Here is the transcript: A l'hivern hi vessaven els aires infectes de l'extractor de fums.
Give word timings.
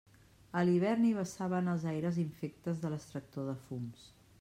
A 0.61 0.63
l'hivern 0.69 1.05
hi 1.09 1.11
vessaven 1.19 1.71
els 1.75 1.87
aires 1.95 2.21
infectes 2.27 2.85
de 2.87 2.95
l'extractor 2.97 3.51
de 3.53 3.61
fums. 3.69 4.15